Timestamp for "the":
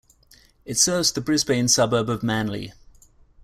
1.11-1.21